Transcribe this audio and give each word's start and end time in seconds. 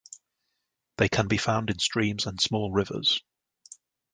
They 0.97 1.09
can 1.09 1.27
be 1.27 1.37
found 1.37 1.69
in 1.69 1.77
streams 1.77 2.25
and 2.25 2.41
small 2.41 2.71
rivers. 2.71 3.21